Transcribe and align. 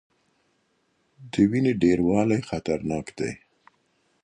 د 1.31 1.33
وینې 1.49 1.73
ډیروالی 1.81 2.39
خطرناک 2.49 3.05
دی. 3.19 3.31